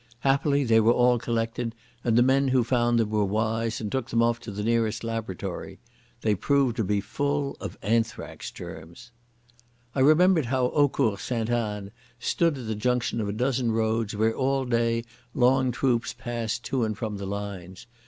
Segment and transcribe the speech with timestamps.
[0.21, 4.09] Happily they were all collected, and the men who found them were wise and took
[4.09, 5.77] them off to the nearest laboratory.
[6.21, 9.11] They proved to be full of anthrax germs....
[9.93, 14.35] I remembered how Eaucourt Sainte Anne stood at the junction of a dozen roads where
[14.35, 15.03] all day
[15.35, 17.85] long troops passed to and from the lines.